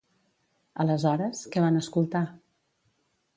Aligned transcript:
Aleshores, 0.83 1.43
què 1.57 1.63
van 1.67 1.77
escoltar? 1.83 2.23